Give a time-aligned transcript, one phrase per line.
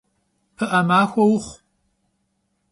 [0.55, 1.49] Pı'e maxue vuxhu!